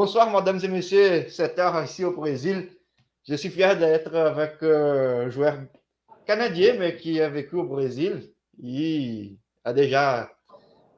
[0.00, 1.26] Bonsoir, mesdames et messieurs.
[1.28, 2.68] C'est heure ici au Brésil.
[3.28, 5.54] Je suis fier d'être avec un joueur
[6.24, 8.32] canadien, mais qui a vécu au Brésil.
[8.60, 10.30] Il a déjà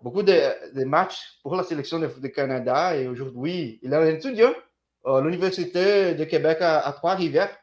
[0.03, 0.35] beaucoup de,
[0.75, 4.53] de matchs pour la sélection du Canada et aujourd'hui, il est un étudiant
[5.07, 7.57] à l'Université de Québec à, à Trois-Rivières.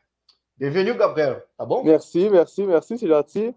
[0.57, 1.43] Bienvenue, Gabriel.
[1.55, 1.83] Tá bom?
[1.83, 3.53] Merci, merci, merci, c'est gentil.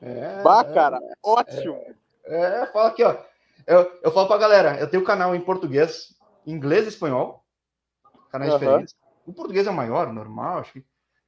[0.00, 1.80] É, Bah, é, cara, ótimo.
[2.26, 3.16] É, fala aqui, ó.
[3.66, 6.13] Eu, eu falo pra galera, eu tenho um canal em português,
[6.46, 7.44] inglês e espanhol.
[8.30, 8.58] Canais Aham.
[8.58, 8.94] diferentes.
[9.26, 10.84] O português é maior, normal, acho que.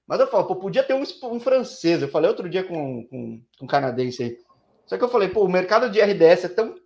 [0.06, 2.00] Mas eu falo, pô, podia ter um, um francês.
[2.00, 4.38] Eu falei outro dia com, com, com um canadense aí.
[4.86, 6.76] Só que eu falei, pô, o mercado de RDS é tão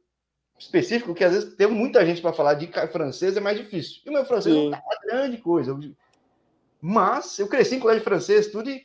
[0.59, 4.01] específico que às vezes tem muita gente para falar de francês é mais difícil.
[4.05, 4.71] E o meu francês Sim.
[4.71, 5.79] não é uma grande coisa.
[6.81, 8.83] Mas eu cresci em colégio francês, tudo e.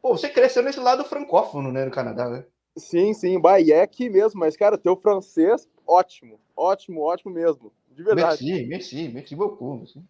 [0.00, 2.46] Pô, você cresceu nesse lado francófono, né, no Canadá, né?
[2.76, 8.04] Sim, sim, bah, é aqui mesmo, mas, cara, teu francês, ótimo, ótimo, ótimo mesmo, de
[8.04, 8.44] verdade.
[8.44, 9.78] Merci, merci, merci beaucoup.
[9.78, 10.00] merci.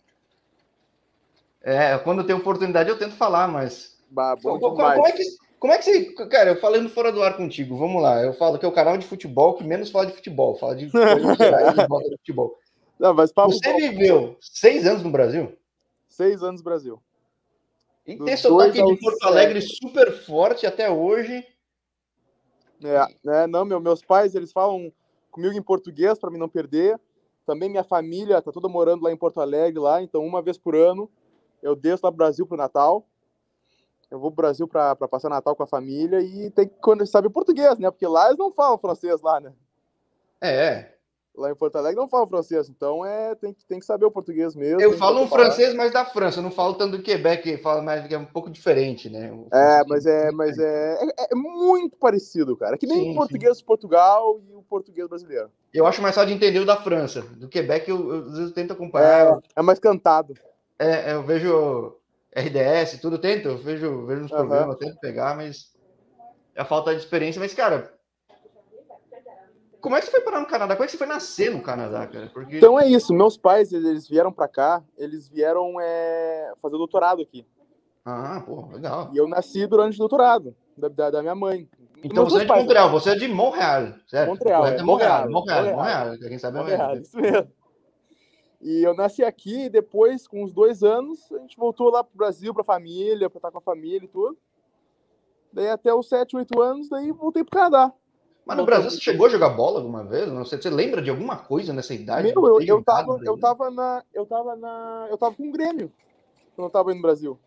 [1.63, 3.97] É, quando eu tenho oportunidade eu tento falar, mas.
[4.11, 5.23] Bah, Como, é que,
[5.59, 6.05] como é que você.
[6.29, 8.23] Cara, eu falando fora do ar contigo, vamos lá.
[8.23, 10.91] Eu falo que é o canal de futebol que menos fala de futebol, fala de
[10.91, 12.59] coisas gerais de volta futebol.
[12.99, 13.79] Não, mas papo Você bom.
[13.79, 15.57] viveu seis anos no Brasil
[16.09, 17.01] Seis anos Brasil.
[18.07, 21.47] e Dos tem sotaque dois de Porto Alegre super forte até hoje.
[22.85, 24.93] É, né, não, meu, meus pais, eles falam
[25.31, 26.99] comigo em português para mim não perder.
[27.49, 30.77] Também minha família tá toda morando lá em Porto Alegre, lá, então uma vez por
[30.77, 31.11] ano
[31.63, 33.07] eu desço lá pro Brasil pro Natal.
[34.11, 37.31] Eu vou pro Brasil para passar Natal com a família e tem que quando saber
[37.31, 37.91] português, né?
[37.91, 39.55] Porque lá eles não falam francês lá, né?
[40.43, 40.93] É,
[41.39, 44.11] Lá em Porto Alegre não falam francês, então é tem que, tem que saber o
[44.11, 44.81] português mesmo.
[44.81, 48.05] eu falo um francês mais da França, eu não falo tanto do Quebec, falo mais
[48.07, 49.31] que é um pouco diferente, né?
[49.53, 52.75] É, mas é, mas é, é, é muito parecido, cara.
[52.75, 55.51] É que nem Sim, o português de Portugal e o português brasileiro.
[55.73, 57.23] Eu acho mais fácil de entender o da França.
[57.23, 59.39] Do Quebec, eu, eu, às vezes eu tento acompanhar.
[59.55, 60.35] É, é mais cantado.
[60.77, 61.97] É, eu vejo
[62.35, 64.41] RDS, tudo, tento, eu vejo, vejo nos Aham.
[64.41, 65.73] programas, tento pegar, mas
[66.55, 67.41] é a falta de experiência.
[67.41, 67.93] Mas, cara,
[69.81, 70.75] como é que você foi parar no Canadá?
[70.75, 72.31] Como é que você foi nascer no Canadá, cara?
[72.33, 72.57] Porque.
[72.57, 73.13] Então é isso.
[73.13, 77.47] Meus pais, eles vieram pra cá, eles vieram é, fazer doutorado aqui.
[78.05, 79.11] Ah, pô, legal.
[79.13, 81.69] E eu nasci durante o doutorado da, da, da minha mãe.
[82.03, 84.29] Então você é de pais, Montreal, você é de Montreal, certo?
[84.29, 86.07] Montreal, Correto é, Montreal, Montreal, Montreal, Montreal.
[86.07, 87.53] Montreal, quem sabe é é errado, isso mesmo.
[88.61, 92.17] E eu nasci aqui e depois, com uns dois anos, a gente voltou lá pro
[92.17, 94.37] Brasil, pra família, pra estar com a família e tudo.
[95.53, 97.93] Daí até os 7, 8 anos, daí voltei pro Canadá.
[98.49, 100.27] Mas no Brasil você chegou a jogar bola alguma vez?
[100.33, 102.33] Não sei, você lembra de alguma coisa nessa idade?
[102.35, 104.03] Meu, eu, eu, tava, eu tava na.
[104.15, 105.07] Eu tava na.
[105.11, 105.93] Eu tava com o Grêmio
[106.57, 107.39] quando eu tava aí no Brasil.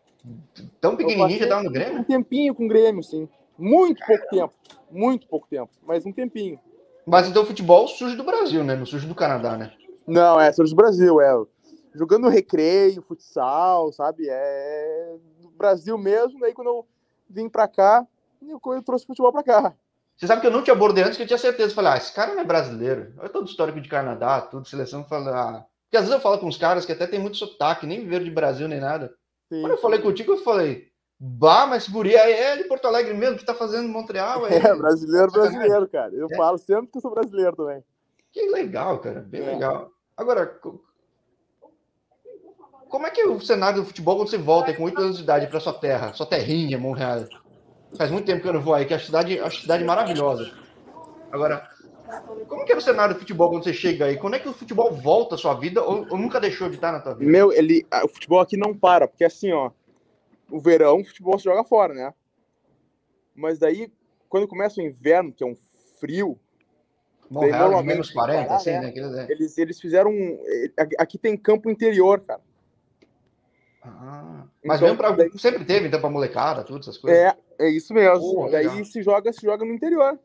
[0.80, 2.04] Tão pequenininho já tava no Um Grêmio?
[2.04, 3.28] tempinho com o Grêmio, sim.
[3.58, 4.54] Muito pouco tempo.
[4.92, 5.72] Muito pouco tempo.
[5.84, 6.60] Mas um tempinho.
[7.04, 8.76] Mas então o futebol surge do Brasil, né?
[8.76, 9.72] Não surge do Canadá, né?
[10.06, 11.32] Não, é, sou do Brasil, é.
[11.92, 14.28] Jogando recreio, futsal, sabe?
[14.28, 16.38] É do Brasil mesmo.
[16.38, 16.86] Daí quando eu
[17.28, 18.06] vim pra cá,
[18.40, 19.74] eu, eu trouxe futebol pra cá.
[20.22, 21.74] Você sabe que eu não te abordei antes, que eu tinha certeza.
[21.74, 23.12] Falei, ah, esse cara não é brasileiro.
[23.18, 25.02] Olha todo histórico de Canadá, tudo, seleção.
[25.02, 25.64] Falei, ah.
[25.86, 28.24] Porque às vezes eu falo com uns caras que até tem muito sotaque, nem viveram
[28.24, 29.12] de Brasil nem nada.
[29.52, 29.60] Sim.
[29.62, 30.86] Quando eu falei contigo, eu falei,
[31.18, 34.46] bah, mas guri aí é de Porto Alegre mesmo, que tá fazendo em Montreal.
[34.46, 36.14] É, É, brasileiro, brasileiro, cara.
[36.14, 36.36] Eu É.
[36.36, 37.82] falo sempre que eu sou brasileiro também.
[38.30, 39.46] Que legal, cara, bem É.
[39.54, 39.90] legal.
[40.16, 40.84] Agora, co-
[42.88, 45.24] como é que é o cenário do futebol quando você volta com 8 anos de
[45.24, 47.24] idade para sua terra, sua terrinha, Montreal?
[47.96, 50.50] Faz muito tempo que eu não vou aí, que é a cidade, a cidade maravilhosa.
[51.30, 51.68] Agora,
[52.48, 54.16] como que era o cenário do futebol quando você chega aí?
[54.16, 56.92] Quando é que o futebol volta à sua vida ou, ou nunca deixou de estar
[56.92, 57.30] na tua vida?
[57.30, 59.70] Meu, ele, o futebol aqui não para, porque assim, ó,
[60.50, 62.12] o verão, o futebol se joga fora, né?
[63.34, 63.90] Mas daí,
[64.28, 65.56] quando começa o inverno, que é um
[65.98, 66.38] frio,
[67.30, 68.92] normalmente menos tem que 40, parar, assim, né?
[68.92, 69.26] né?
[69.28, 69.32] É.
[69.32, 70.10] eles, eles fizeram.
[70.10, 72.40] um- eh, Aqui tem campo interior, cara.
[73.84, 77.18] Ah, mas Então, mesmo pra, daí- sempre teve, então, pra molecada, tudo, essas coisas.
[77.18, 78.20] É, é isso mesmo.
[78.20, 78.84] Pô, daí legal.
[78.84, 80.18] se joga, se joga no interior.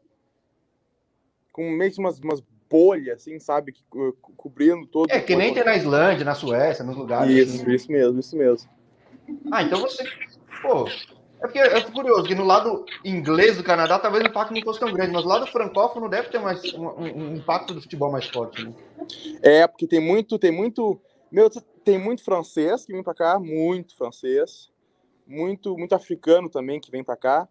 [1.51, 3.72] Com meio que umas, umas bolhas, assim, sabe?
[3.72, 5.09] Que, co- co- cobrindo todo.
[5.09, 7.33] É, que nem tem na Islândia, na Suécia, nos lugares.
[7.36, 7.71] Isso, assim.
[7.74, 8.69] isso mesmo, isso mesmo.
[9.51, 10.03] Ah, então você.
[10.62, 14.53] Pô, é porque eu fico curioso, que no lado inglês do Canadá talvez o impacto
[14.53, 17.74] não fosse tão grande, mas no lado francófono deve ter mais, um, um- um impacto
[17.74, 18.74] do futebol mais forte, né?
[19.42, 21.00] É, porque tem muito, tem muito.
[21.31, 21.50] Meu,
[21.88, 24.69] tem muito francês que vem pra cá, muito francês.
[25.25, 27.48] Muito, muito africano também que vem pra cá.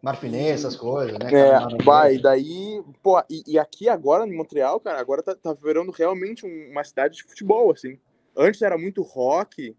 [0.00, 1.26] Marfinês, essas coisas, né?
[1.26, 5.52] É, Canadá, vai, daí, pô, e, e aqui agora em Montreal, cara, agora tá, tá
[5.52, 7.98] virando realmente um- uma cidade de futebol, assim.
[8.36, 9.76] Antes era muito rock.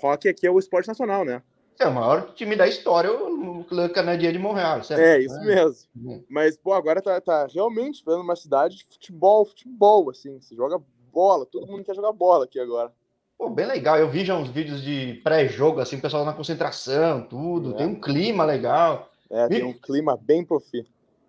[0.00, 1.42] Rock aqui é o esporte nacional, né?
[1.78, 5.00] É o maior time da história, o Clube Canadien de Montreal, certo?
[5.00, 5.44] É, isso É.
[5.44, 5.88] mesmo.
[6.28, 10.38] Mas, pô, agora tá, tá realmente virando uma cidade de futebol, futebol, assim.
[10.40, 10.78] Se joga
[11.10, 12.92] bola, todo mundo quer jogar bola aqui agora.
[13.38, 13.96] Pô, bem legal.
[13.96, 17.70] Eu vi já uns vídeos de pré-jogo, assim, o pessoal na concentração, tudo.
[17.74, 17.76] É.
[17.78, 19.08] Tem um clima legal.
[19.30, 19.48] É, e...
[19.48, 20.84] tem um clima bem profi.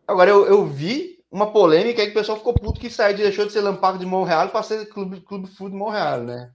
[0.08, 3.46] Agora, eu, eu vi uma polêmica aí que o pessoal ficou puto que saiu, deixou
[3.46, 6.52] de ser Lampard de Montreal para ser Clube, Clube Food de Montreal, né?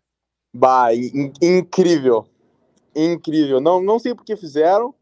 [0.53, 2.27] Bah, in, incrível.
[2.95, 3.61] Incrível.
[3.61, 4.93] Não, não sei por que fizeram.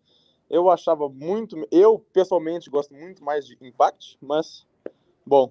[0.50, 1.66] Eu achava muito.
[1.70, 4.66] Eu, pessoalmente, gosto muito mais de Impact, mas.
[5.25, 5.50] Bom.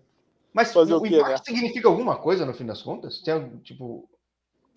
[0.54, 1.56] Mas fazer o, o quê, Impact né?
[1.56, 3.20] significa alguma coisa no fim das contas?
[3.22, 4.08] Tem, tipo.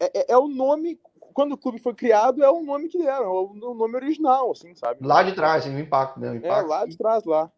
[0.00, 0.98] É, é, é, o nome.
[1.32, 4.72] Quando o clube foi criado, é o nome que deram, é o, nome original, assim,
[4.76, 5.04] sabe?
[5.04, 6.30] Lá de trás, assim, o Impact, né?
[6.30, 6.64] O Impact.
[6.64, 7.50] É, lá de trás, lá.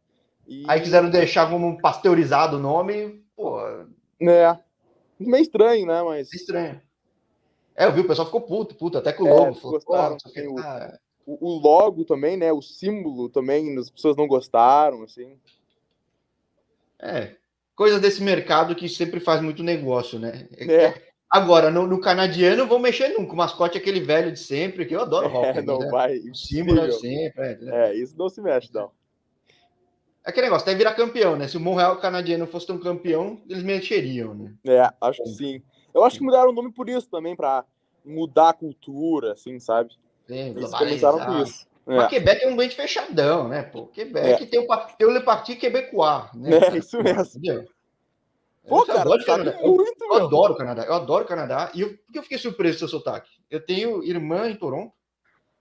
[0.47, 0.65] E...
[0.67, 3.61] Aí quiseram deixar como pasteurizado o nome, pô.
[4.21, 4.59] É.
[5.19, 6.03] Meio estranho, né?
[6.03, 6.33] Mas.
[6.33, 6.81] Estranho.
[7.75, 9.51] É, eu vi, o pessoal ficou puto, puto, até com o logo.
[9.51, 10.99] É, falou, gostaram, o, ah.
[11.27, 12.51] o, logo também, né?
[12.53, 15.39] O símbolo também, as pessoas não gostaram, assim.
[16.99, 17.37] É.
[17.75, 20.49] Coisas desse mercado que sempre faz muito negócio, né?
[20.57, 21.06] É.
[21.29, 23.33] Agora, no, no, canadiano, vou mexer nunca.
[23.33, 25.47] O mascote é aquele velho de sempre, que eu adoro rock.
[25.59, 25.89] É, não né?
[25.91, 26.19] vai.
[26.19, 27.43] O símbolo é de sempre.
[27.45, 28.91] É, é, isso não se mexe, não.
[30.25, 31.49] É aquele negócio, até virar campeão, né?
[31.49, 34.55] Se o Montreal canadiano fosse um campeão, eles mexeriam, né?
[34.67, 35.63] É, acho que sim.
[35.95, 37.65] Eu acho que mudaram o nome por isso também, para
[38.05, 39.95] mudar a cultura, assim, sabe?
[40.27, 41.67] Sim, eles começaram com isso.
[41.87, 41.97] É.
[41.97, 43.63] Mas Quebec é um ambiente fechadão, né?
[43.63, 44.47] Pô, Quebec é.
[44.47, 44.67] tem, o,
[44.99, 46.51] tem o Le Parti Quebecois, né?
[46.59, 47.23] É, isso mesmo.
[47.23, 47.65] Entendeu?
[48.69, 49.59] Pô, eu cara, adoro Canadá.
[49.63, 50.85] Muito, eu, eu adoro o Canadá.
[50.85, 51.71] Eu adoro o Canadá.
[51.75, 53.31] E eu, por que eu fiquei surpreso com seu sotaque?
[53.51, 54.93] Eu tenho irmã em Toronto,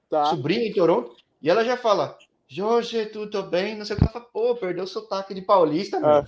[0.09, 0.25] tá.
[0.25, 2.17] sobrinha em Toronto, e ela já fala:
[2.47, 3.75] Jorge, tudo bem?
[3.75, 4.05] Não sei o que.
[4.05, 6.23] Ela fala, pô, perdeu o sotaque de paulista, ah,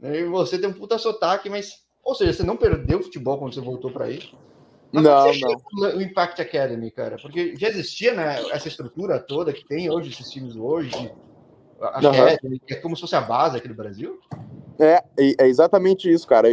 [0.00, 0.20] é.
[0.20, 1.82] E você tem um puta sotaque, mas.
[2.02, 4.32] Ou seja, você não perdeu o futebol quando você voltou para aí?
[4.90, 5.96] Mas não, você não.
[5.96, 7.16] o Impact Academy, cara?
[7.16, 11.12] Porque já existia né, essa estrutura toda que tem hoje, esses times hoje,
[11.88, 14.20] a Academy, que é como se fosse a base aqui do Brasil?
[14.78, 16.48] É, é exatamente isso, cara.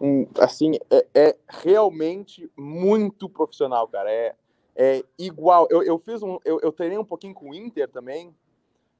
[0.00, 4.10] Um, assim, é, é realmente muito profissional, cara.
[4.10, 4.34] É,
[4.76, 5.66] é igual.
[5.70, 6.38] Eu, eu fiz um.
[6.44, 8.34] Eu, eu treinei um pouquinho com o Inter também,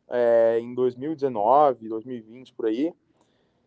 [0.08, 2.92] é, em 2019, 2020, por aí.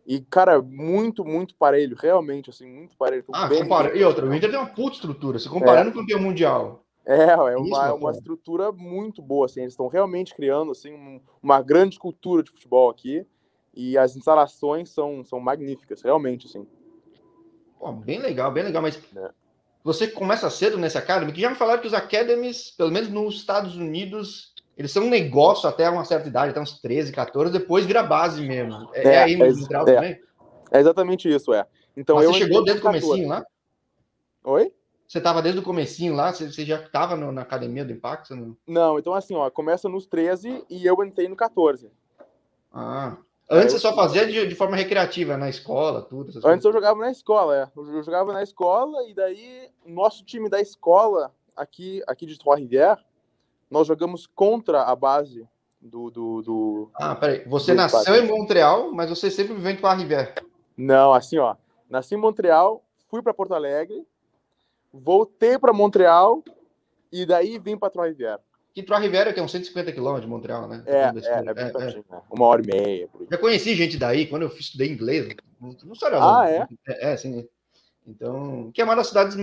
[0.05, 3.23] E, cara, muito, muito parelho, realmente, assim, muito parelho.
[3.31, 3.95] Ah, bem, compara...
[3.95, 5.93] E outra, o Inter tem uma puta estrutura, se comparando é.
[5.93, 6.83] com o campeão mundial.
[7.05, 11.19] É, é uma, é uma estrutura muito boa, assim, eles estão realmente criando, assim, um,
[11.41, 13.25] uma grande cultura de futebol aqui,
[13.73, 16.67] e as instalações são, são magníficas, realmente, assim.
[17.79, 19.31] Pô, bem legal, bem legal, mas é
[19.83, 23.35] você começa cedo nessa academy, que já me falaram que os academies, pelo menos nos
[23.35, 27.85] Estados Unidos, eles são um negócio até uma certa idade, até uns 13, 14, depois
[27.85, 28.89] vira base mesmo.
[28.93, 30.19] É, é, é aí no é, também?
[30.71, 31.65] É exatamente isso, é.
[31.97, 33.43] Então Mas eu você chegou desde o comecinho lá?
[34.43, 34.71] Oi?
[35.11, 36.31] Você estava desde o comecinho lá?
[36.31, 38.33] Você, já estava na academia do Impacto?
[38.33, 38.55] Não?
[38.65, 41.91] não, então assim, ó, começa nos 13 e eu entrei no 14.
[42.71, 43.17] Ah,
[43.49, 46.29] Antes você só fazia de, de, forma recreativa, na escola, tudo.
[46.29, 46.63] Antes coisas.
[46.63, 47.69] eu jogava na escola, é.
[47.75, 53.03] Eu jogava na escola e daí nosso time da escola aqui, aqui de Trois-Rivières,
[53.69, 55.45] nós jogamos contra a base
[55.81, 56.09] do.
[56.09, 57.43] do, do ah, peraí.
[57.47, 58.23] Você nasceu Impacto.
[58.23, 60.35] em Montreal, mas você sempre viveu em Trois-Rivières.
[60.77, 61.57] Não, assim, ó.
[61.89, 64.07] Nasci em Montreal, fui para Porto Alegre,
[64.93, 66.43] voltei para Montreal
[67.11, 68.39] e daí vim para Trois-Rivières.
[68.73, 70.81] Que Trois Riviera, que é uns 150 quilômetros de Montreal, né?
[70.85, 73.09] É, é, é, é, é, uma hora e meia.
[73.29, 75.35] Já conheci gente daí, quando eu estudei inglês.
[75.59, 76.19] Não sabia.
[76.21, 76.67] Ah, é?
[76.87, 77.47] É, sim.
[78.07, 79.35] Então, que é uma das cidades.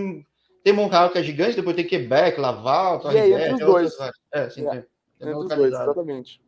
[0.65, 3.43] Tem Montreal, que é gigante, depois tem Quebec, Laval, Trois Riviera.
[3.43, 3.97] É, entre os dois.
[4.33, 4.85] É, sim, é,
[5.21, 6.43] entre os dois, exatamente.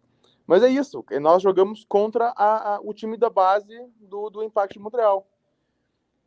[0.47, 4.73] Mas é isso, nós jogamos contra a, a, o time da base do, do Impact
[4.73, 5.25] de Montreal.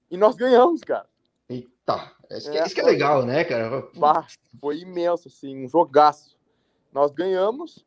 [0.09, 1.07] E nós ganhamos, cara.
[1.49, 3.87] Eita, isso que é, isso que é legal, né, cara?
[3.95, 4.25] Bah,
[4.59, 6.37] foi imenso, assim, um jogaço
[6.93, 7.83] nós ganhamos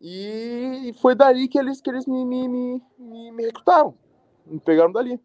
[0.00, 3.94] e foi dali que eles, que eles me, me, me, me recrutaram,
[4.46, 5.20] me pegaram dali.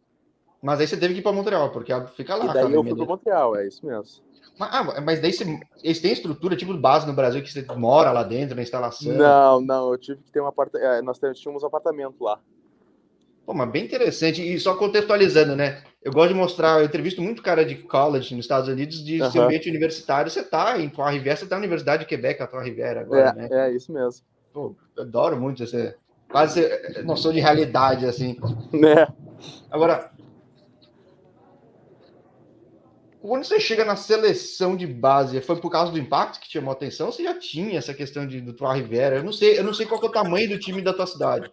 [0.62, 2.46] Mas aí você teve que ir para Montreal, porque fica lá.
[2.46, 4.24] E daí eu fui para Montreal, é isso mesmo.
[4.58, 8.12] Mas, ah, mas daí você, eles têm estrutura tipo base no Brasil que você mora
[8.12, 9.14] lá dentro na instalação?
[9.14, 10.88] Não, não, eu tive que ter um apartamento.
[10.88, 12.40] É, nós tínhamos um apartamento lá.
[13.46, 14.42] Pô, mas bem interessante.
[14.42, 15.84] E só contextualizando, né?
[16.04, 19.44] Eu gosto de mostrar, eu entrevisto muito cara de college nos Estados Unidos, de uhum.
[19.44, 20.30] ambiente universitário.
[20.30, 23.30] Você tá em Trois Rivières, você tá na Universidade de Quebec, a Trois Rivières agora,
[23.30, 23.48] é, né?
[23.50, 24.26] É, isso mesmo.
[24.52, 25.96] Pô, eu adoro muito essa
[26.30, 26.68] quase
[27.06, 28.38] noção de realidade, assim.
[28.72, 29.08] Né?
[29.72, 30.12] Agora,
[33.22, 36.74] quando você chega na seleção de base, foi por causa do impacto que chamou a
[36.74, 37.12] atenção?
[37.12, 39.18] Você já tinha essa questão de, do Trois Rivières?
[39.18, 41.52] Eu não sei, eu não sei qual é o tamanho do time da tua cidade.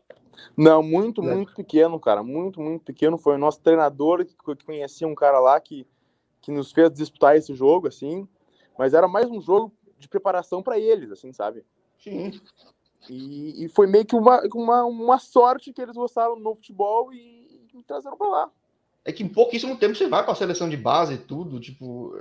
[0.57, 1.35] Não, muito, né?
[1.35, 2.23] muito pequeno, cara.
[2.23, 3.17] Muito, muito pequeno.
[3.17, 5.87] Foi o nosso treinador que, conhecia um cara lá que,
[6.41, 8.29] que nos fez disputar esse jogo, assim.
[8.79, 11.65] Mas era mais um jogo de preparação para eles, assim, sabe?
[11.99, 12.41] Sim.
[13.09, 17.69] E, e, foi meio que uma, uma, uma sorte que eles gostaram no futebol e,
[17.75, 18.51] e trazeram para lá.
[19.05, 22.15] é que em pouquíssimo tempo você vai para a seleção de base e tudo, tipo.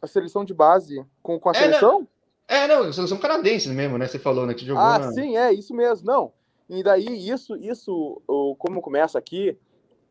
[0.00, 2.00] A seleção de base com, com a é, seleção?
[2.00, 2.08] Não.
[2.48, 4.06] É, não, seleção canadense mesmo, né?
[4.06, 4.54] Você falou, né?
[4.54, 5.12] Que jogou ah, na...
[5.12, 6.06] sim, é, isso mesmo.
[6.06, 6.32] Não.
[6.68, 8.22] E daí, isso, isso,
[8.58, 9.56] como começa aqui,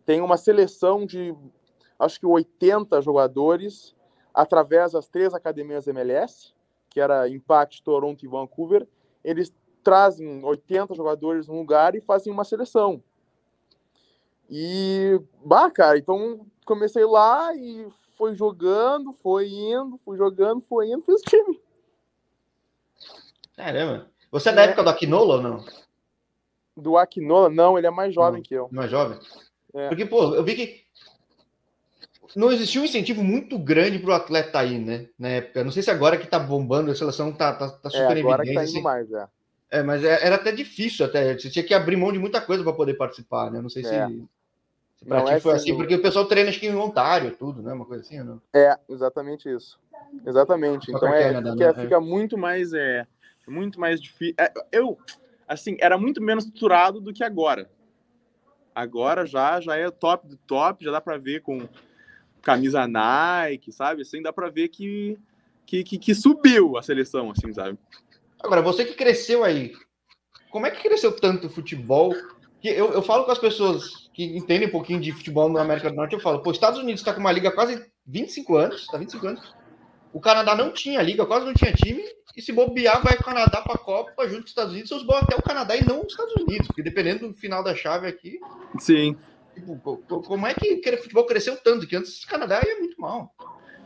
[0.05, 1.35] tem uma seleção de
[1.97, 3.95] acho que 80 jogadores
[4.33, 6.53] através das três academias MLS,
[6.89, 8.87] que era Impact, Toronto e Vancouver.
[9.23, 13.01] Eles trazem 80 jogadores num lugar e fazem uma seleção.
[14.49, 17.87] E, bah, cara, então comecei lá e
[18.17, 21.59] foi jogando, foi indo, fui jogando, foi indo, fiz time.
[23.55, 24.09] Caramba.
[24.31, 24.65] Você é da é.
[24.65, 25.65] época do Aquinola ou não?
[26.75, 27.49] Do Aquinola?
[27.49, 28.69] Não, ele é mais jovem não, que eu.
[28.71, 29.17] Mais jovem?
[29.73, 29.87] É.
[29.87, 30.85] Porque, pô, eu vi que
[32.35, 35.07] não existia um incentivo muito grande para o atleta aí, né?
[35.17, 35.63] Na época.
[35.63, 38.43] Não sei se agora que tá bombando, a seleção tá, tá, tá super é, agora
[38.43, 38.49] evidente.
[38.49, 38.81] Que tá indo assim.
[38.81, 39.27] mais, é.
[39.69, 41.37] É, mas é, era até difícil, até.
[41.37, 43.61] Você tinha que abrir mão de muita coisa para poder participar, né?
[43.61, 44.07] Não sei é.
[44.07, 44.23] se,
[44.97, 47.61] se para ti é foi assim, porque o pessoal treina acho que em Ontário, tudo,
[47.61, 47.73] né?
[47.73, 48.41] Uma coisa assim, não?
[48.53, 49.79] É, exatamente isso.
[50.25, 50.91] Exatamente.
[50.91, 51.73] Então é, fica, né?
[51.73, 52.73] fica muito mais.
[52.73, 53.07] É,
[53.47, 54.35] muito mais difícil.
[54.39, 54.97] É, eu,
[55.47, 57.69] assim, era muito menos estruturado do que agora.
[58.73, 61.67] Agora já, já é top do top, já dá para ver com
[62.41, 64.01] camisa Nike, sabe?
[64.03, 65.17] Assim, dá para ver que,
[65.65, 67.77] que, que, que, subiu a seleção, assim, sabe?
[68.39, 69.73] Agora, você que cresceu aí,
[70.51, 72.13] como é que cresceu tanto o futebol?
[72.61, 75.89] Que eu, eu falo com as pessoas que entendem um pouquinho de futebol na América
[75.89, 78.97] do Norte, eu falo, pô, Estados Unidos está com uma liga quase 25 anos, tá
[78.97, 79.55] 25 anos.
[80.15, 82.01] O Canadá não tinha liga, quase não tinha time,
[82.37, 85.03] e se bobear, vai o Canadá para a Copa junto com os Estados Unidos, seus
[85.03, 88.07] bons até o Canadá e não os Estados Unidos, porque dependendo do final da chave
[88.07, 88.39] aqui.
[88.79, 89.17] Sim.
[89.53, 91.85] Tipo, como é que o futebol cresceu tanto?
[91.85, 93.35] Que antes o Canadá ia muito mal.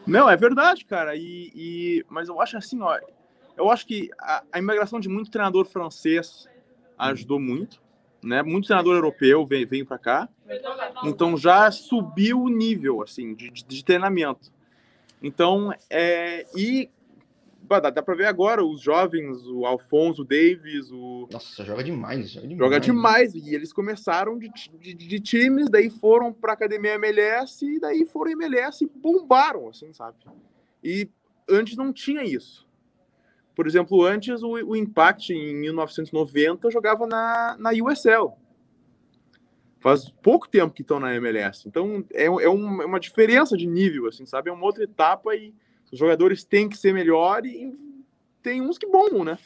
[0.06, 1.16] Não, é verdade, cara.
[1.16, 2.96] E, e, mas eu acho assim, ó.
[3.58, 6.48] Eu acho que a, a imigração de muito treinador francês
[6.96, 7.82] ajudou muito,
[8.22, 8.44] né?
[8.44, 10.30] Muito treinador europeu veio, veio para cá.
[11.04, 14.59] Então já subiu o nível, assim, de, de treinamento.
[15.22, 16.90] Então, é, e
[17.78, 21.28] dá, dá pra ver agora os jovens, o Alfonso, o Davis, o.
[21.32, 22.32] Nossa, joga demais.
[22.32, 24.50] Joga demais, joga demais e eles começaram de,
[24.80, 29.92] de, de, times, daí foram pra academia MLS e daí foram MLS e bombaram, assim,
[29.94, 30.18] sabe?
[30.84, 31.10] E
[31.48, 32.68] antes não tinha isso.
[33.54, 38.34] Por exemplo, antes o, o Impact, em 1990, jogava na, na USL.
[39.80, 41.68] Faz pouco tempo que estão na MLS.
[41.68, 44.50] Então é, é uma, é uma diferença de nível, assim, sabe?
[44.50, 45.54] É uma outra etapa e
[45.92, 47.74] os jogadores têm que ser melhor e
[48.44, 49.38] tem uns que bombam, né?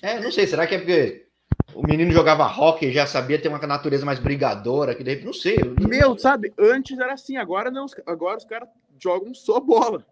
[0.00, 1.26] É, não sei, será que é porque
[1.74, 5.32] o menino jogava hockey e já sabia ter uma natureza mais brigadora, que daí não
[5.32, 5.58] sei.
[5.58, 10.04] Não Meu, sabe, antes era assim, agora não, agora os caras jogam só bola.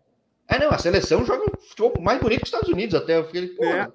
[0.48, 3.48] É, não, a seleção joga futebol mais bonito que os Estados Unidos, até eu fiquei,
[3.48, 3.88] pô, é.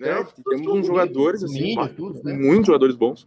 [0.00, 2.32] É, é, temos uns jogadores assim, tudo, né?
[2.34, 3.26] muitos jogadores bons.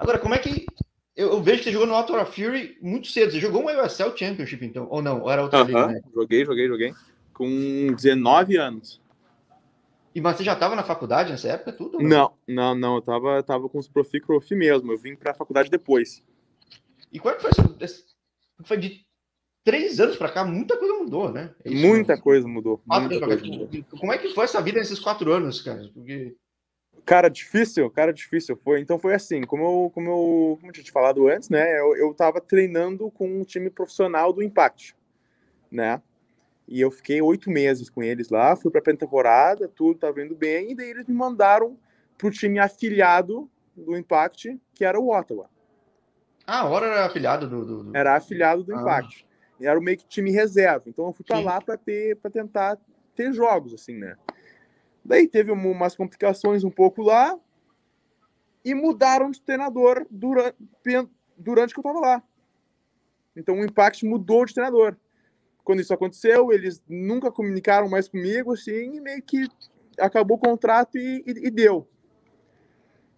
[0.00, 0.66] Agora, como é que
[1.14, 3.30] eu, eu, vejo que você jogou no Auto Fury muito cedo.
[3.30, 4.88] Você jogou uma USL Championship, então?
[4.90, 5.20] Ou não?
[5.20, 5.66] Ou era outra uh -huh.
[5.66, 6.00] liga, né?
[6.14, 6.94] Joguei, joguei, joguei.
[7.34, 9.00] Com 19 anos.
[10.14, 12.00] E mas você já estava na faculdade nessa época, tudo?
[12.00, 12.94] Não, não, não.
[12.96, 14.90] Eu tava, tava com os profi profi mesmo.
[14.90, 16.22] Eu vim para a faculdade depois.
[17.12, 18.02] E qual é que foi essa...
[18.64, 19.04] Foi de
[19.62, 21.54] três anos para cá, muita coisa mudou, né?
[21.64, 22.20] É isso, muita né?
[22.20, 22.80] coisa mudou.
[22.86, 23.68] Muita coisa mudou.
[23.98, 25.88] Como é que foi essa vida nesses quatro anos, cara?
[25.92, 26.34] Porque...
[27.04, 28.56] Cara, difícil, cara, difícil.
[28.56, 31.78] Foi, então foi assim, como eu, como eu, como eu tinha te falado antes, né?
[31.78, 34.96] Eu, eu tava treinando com um time profissional do Impact,
[35.70, 36.02] né?
[36.68, 40.70] E eu fiquei oito meses com eles lá, fui pra pré-temporada, tudo tava indo bem,
[40.70, 41.76] e daí eles me mandaram
[42.16, 45.50] pro time afiliado do Impact, que era o Ottawa.
[46.46, 47.96] Ah, agora era afiliado do, do, do...
[47.96, 48.80] Era afiliado do ah.
[48.80, 49.26] Impact.
[49.58, 50.84] E era o meio que time reserva.
[50.86, 52.78] Então eu fui para lá para ter para tentar
[53.14, 54.16] ter jogos assim, né?
[55.04, 57.38] Daí teve umas complicações um pouco lá
[58.64, 60.56] e mudaram de treinador durante,
[61.36, 62.22] durante que eu estava lá.
[63.34, 64.96] Então o Impact mudou de treinador.
[65.64, 69.48] Quando isso aconteceu, eles nunca comunicaram mais comigo, assim, e meio que
[69.98, 71.86] acabou o contrato e, e, e deu.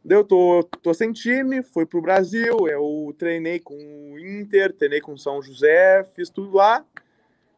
[0.04, 5.16] Deu, tô, tô sem time, fui pro Brasil, eu treinei com o Inter, treinei com
[5.16, 6.84] São José, fiz tudo lá.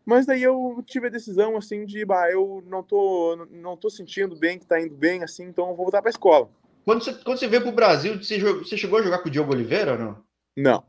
[0.04, 4.36] Mas daí eu tive a decisão assim de, bah, eu não tô, não tô sentindo
[4.36, 6.50] bem que tá indo bem assim, então eu vou voltar para a escola.
[6.84, 9.30] Quando você, quando você veio pro Brasil, você, jogou, você chegou a jogar com o
[9.30, 10.24] Diogo Oliveira ou não?
[10.56, 10.84] Não.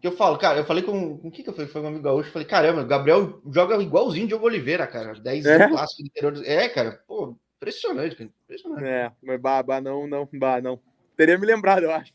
[0.00, 1.18] Que eu falo, cara, eu falei com.
[1.18, 1.68] Com quem que eu falei?
[1.68, 2.28] Foi um amigo gaúcho.
[2.28, 5.12] Eu falei, caramba, o Gabriel joga igualzinho o Diogo Oliveira, cara.
[5.14, 5.68] 10 é?
[5.68, 6.46] clássico do interior.
[6.46, 8.30] É, cara, pô, impressionante, cara.
[8.44, 8.84] Impressionante.
[8.84, 10.78] É, mas bah, bah, não, não, bah, não.
[11.16, 12.12] Teria me lembrado, eu acho.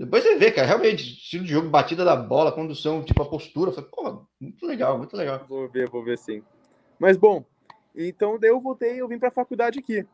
[0.00, 3.70] Depois você vê, cara, realmente, estilo de jogo, batida da bola, condução, tipo a postura.
[3.70, 5.44] Foi, pô, muito legal, muito legal.
[5.46, 6.42] Vou ver, vou ver sim.
[6.98, 7.44] Mas bom,
[7.94, 10.06] então daí eu voltei, eu vim para a faculdade aqui.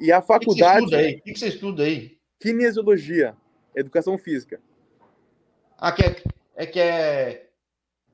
[0.00, 0.84] E a faculdade.
[0.84, 1.14] O que, você estuda aí?
[1.14, 2.18] O que, você estuda aí?
[2.40, 3.36] kinesiologia,
[3.76, 4.60] educação física.
[5.78, 6.16] Ah, que é,
[6.56, 7.46] é que é.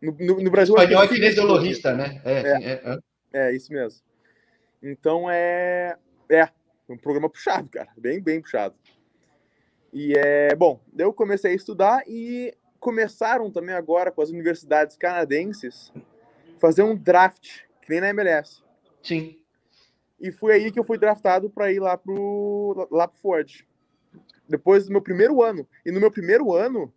[0.02, 0.74] No, no, no Brasil.
[0.74, 2.20] O espanhol é kinesiologista, né?
[2.22, 2.72] É, é.
[2.74, 2.98] É,
[3.32, 4.02] é, isso mesmo.
[4.82, 5.96] Então é.
[6.28, 6.50] É,
[6.86, 7.88] um programa puxado, cara.
[7.96, 8.74] Bem, bem puxado.
[9.92, 10.54] E é.
[10.54, 15.92] Bom, eu comecei a estudar e começaram também agora com as universidades canadenses
[16.58, 18.62] fazer um draft, que nem na MLS.
[19.02, 19.38] Sim.
[20.20, 23.64] E foi aí que eu fui draftado para ir lá pro, lá pro Ford.
[24.48, 25.66] Depois do meu primeiro ano.
[25.84, 26.92] E no meu primeiro ano,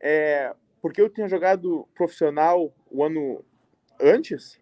[0.00, 3.44] é, porque eu tinha jogado profissional o ano
[4.00, 4.60] antes,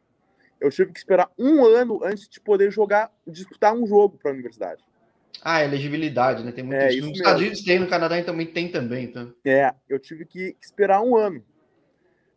[0.61, 4.35] eu tive que esperar um ano antes de poder jogar, disputar um jogo para a
[4.35, 4.83] universidade.
[5.43, 6.53] Ah, elegibilidade, né?
[6.53, 7.07] Tem muito é, isso.
[7.07, 9.33] Nos Estados Unidos tem, no Canadá também tem também, então.
[9.45, 11.45] É, eu tive que esperar um ano.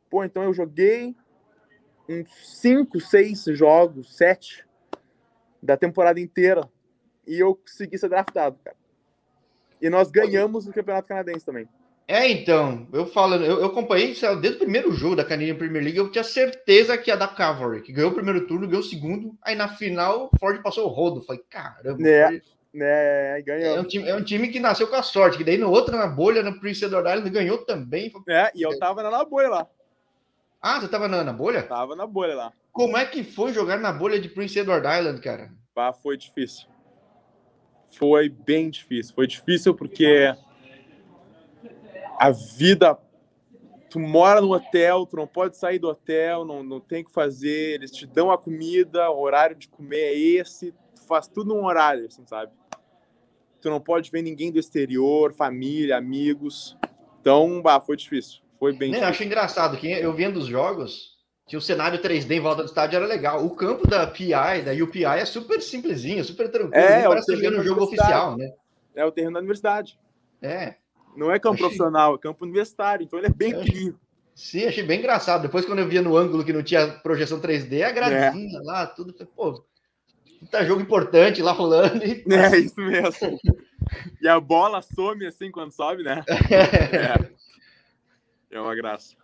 [0.10, 1.16] Pô, então eu joguei
[2.10, 2.30] uns
[2.62, 4.66] 5, 6 jogos, 7
[5.62, 6.68] da temporada inteira.
[7.26, 8.78] E eu consegui ser draftado, cara.
[9.82, 11.68] E nós ganhamos o Campeonato Canadense também.
[12.08, 15.98] É, então, eu falando, eu, eu acompanhei desde o primeiro jogo da Canadian Premier League,
[15.98, 19.38] eu tinha certeza que ia dar Cavalry, que ganhou o primeiro turno, ganhou o segundo,
[19.42, 21.22] aí na final o Ford passou o rodo.
[21.22, 22.08] Falei, caramba.
[22.08, 22.42] É, foi...
[22.84, 23.78] é, ganhou.
[23.78, 25.96] É um, time, é um time que nasceu com a sorte, que daí no outro,
[25.96, 28.12] na bolha, no Prince Edward Island, ganhou também.
[28.28, 29.68] É, e eu tava na bolha lá.
[30.62, 31.64] Ah, você tava na, na bolha?
[31.64, 32.54] Tava na bolha lá.
[32.72, 35.52] Como é que foi jogar na bolha de Prince Edward Island, cara?
[35.76, 36.68] Bah, foi difícil.
[37.92, 39.16] Foi bem difícil.
[39.16, 40.34] Foi difícil porque
[42.20, 42.98] a vida.
[43.90, 47.12] Tu mora no hotel, tu não pode sair do hotel, não, não tem o que
[47.12, 51.56] fazer, eles te dão a comida, o horário de comer é esse, tu faz tudo
[51.56, 52.52] num horário, assim, sabe?
[53.62, 56.78] Tu não pode ver ninguém do exterior, família, amigos.
[57.20, 58.42] Então, bah, foi difícil.
[58.60, 58.94] Foi bem.
[58.94, 62.68] Eu acho engraçado que eu vendo os jogos, tinha o cenário 3D em volta do
[62.68, 63.46] estádio, era legal.
[63.46, 66.76] O campo da PI, da UPI, é super simplesinho, super tranquilo.
[66.76, 68.52] É, parece que no jogo oficial, né?
[68.96, 70.00] É o terreno da universidade.
[70.42, 70.76] É.
[71.16, 71.66] Não é campo achei...
[71.66, 74.00] profissional, é campo universitário, então ele é bem pequeno.
[74.36, 75.42] Sim, achei bem engraçado.
[75.42, 78.62] Depois, quando eu via no ângulo que não tinha projeção 3D, a gradinha é.
[78.62, 79.12] lá, tudo.
[79.36, 79.66] Pô,
[80.52, 82.04] tá jogo importante lá rolando.
[82.06, 82.24] E...
[82.32, 83.40] É, isso mesmo.
[84.22, 86.24] e a bola some assim quando sobe, né?
[88.52, 88.56] É.
[88.58, 89.16] é uma graça.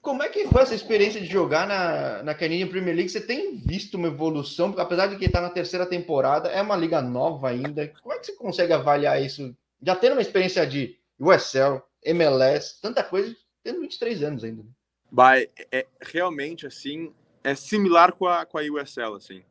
[0.00, 3.10] Como é que foi essa experiência de jogar na, na Canadian Premier League?
[3.10, 4.72] Você tem visto uma evolução?
[4.78, 7.88] Apesar de que está na terceira temporada, é uma liga nova ainda.
[8.02, 13.02] Como é que você consegue avaliar isso já tendo uma experiência de USL, MLS, tanta
[13.02, 14.62] coisa, tendo 23 anos ainda.
[14.62, 14.68] Né?
[15.10, 19.42] Vai, é, realmente, assim, é similar com a, com a USL, assim.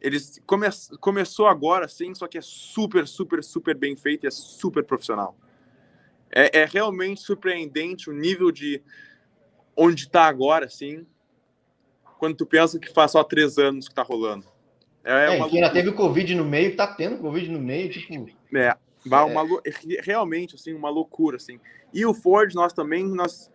[0.00, 0.66] Eles come,
[1.00, 5.36] começou agora, assim, só que é super, super, super bem feito e é super profissional.
[6.30, 8.82] É, é realmente surpreendente o nível de
[9.76, 11.06] onde está agora, assim,
[12.18, 14.46] quando tu pensa que faz só três anos que tá rolando.
[15.04, 15.46] É, é uma...
[15.46, 18.28] ainda teve o Covid no meio, tá tendo Covid no meio, tipo...
[18.54, 20.00] É, uma, é.
[20.02, 21.60] realmente, assim, uma loucura, assim.
[21.92, 23.50] E o Ford, nós também, nós,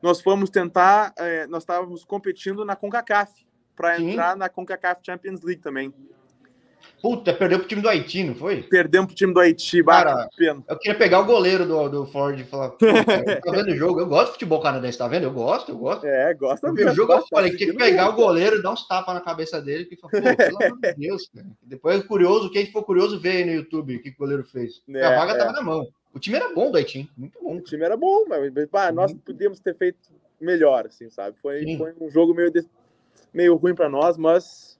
[0.00, 3.45] nós fomos tentar, é, nós estávamos competindo na CONCACAF,
[3.76, 5.92] para entrar na CONCACAF Champions League também.
[7.02, 8.62] Puta, perdeu pro time do Haiti, não foi?
[8.62, 10.28] Perdemos pro time do Haiti, cara.
[10.36, 10.64] Pena.
[10.66, 12.70] Eu queria pegar o goleiro do, do Ford e falar,
[13.44, 14.00] tá vendo o jogo?
[14.00, 15.24] Eu gosto de futebol canadense, tá vendo?
[15.24, 16.06] Eu gosto, eu gosto.
[16.06, 16.90] É, gosta mesmo.
[16.90, 19.84] O jogo eu falei que pegar o goleiro e dar uns tapas na cabeça dele,
[19.84, 21.46] que falou, pelo amor de Deus, cara.
[21.62, 24.82] Depois, curioso, quem for curioso, vê aí no YouTube o que o goleiro fez.
[24.88, 25.38] É, a vaga é.
[25.38, 25.86] tava na mão.
[26.14, 27.56] O time era bom do Haiti, muito bom.
[27.56, 29.98] O time era bom, mas pá, nós podíamos ter feito
[30.40, 31.36] melhor, assim, sabe?
[31.42, 32.64] Foi, foi um jogo meio, de,
[33.32, 34.78] meio ruim para nós, mas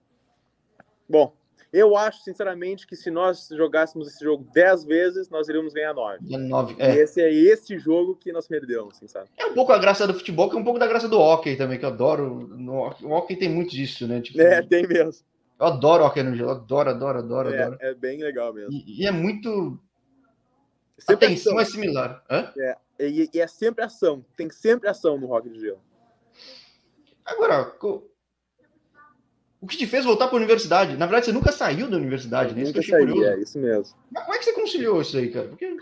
[1.09, 1.37] bom,
[1.73, 6.21] eu acho, sinceramente, que se nós jogássemos esse jogo 10 vezes, nós iríamos ganhar 9.
[6.23, 6.97] 9 é.
[6.97, 9.29] Esse é esse jogo que nós perdemos, assim, sabe?
[9.37, 11.57] É um pouco a graça do futebol, que é um pouco da graça do hockey
[11.57, 12.49] também, que eu adoro.
[12.57, 14.21] No, o hockey tem muito disso, né?
[14.21, 15.23] Tipo, é, tem mesmo.
[15.59, 17.79] Eu adoro hockey no gelo, adoro, adoro, adoro, é, adoro.
[17.81, 18.73] É bem legal mesmo.
[18.73, 19.79] E, e é muito.
[20.99, 22.25] Sempre a tensão é similar.
[22.31, 22.53] Hã?
[22.57, 24.25] É, e, e, é sempre ação.
[24.37, 25.81] Tem sempre ação no hockey de gelo.
[27.25, 27.65] Agora,
[29.61, 30.97] o que te fez voltar para a universidade?
[30.97, 32.63] Na verdade, você nunca saiu da universidade, né?
[32.63, 33.97] Isso nunca saí, é isso mesmo.
[34.11, 35.49] Mas como é que você conciliou isso aí, cara?
[35.49, 35.77] Porque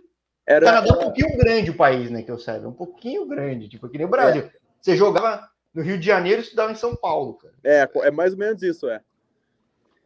[0.46, 2.68] era, o Canadá é um pouquinho grande o país, né, que eu saiba.
[2.68, 4.42] Um pouquinho grande, tipo, que nem o Brasil.
[4.42, 4.50] É.
[4.80, 7.54] Você jogava no Rio de Janeiro e estudava em São Paulo, cara.
[7.64, 9.00] É, é mais ou menos isso, é.